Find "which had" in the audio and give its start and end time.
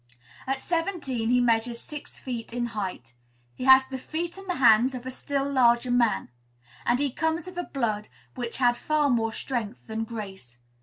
8.33-8.75